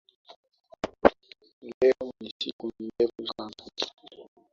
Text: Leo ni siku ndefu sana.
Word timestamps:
Leo 1.81 2.11
ni 2.21 2.29
siku 2.39 2.71
ndefu 2.79 3.27
sana. 3.37 3.63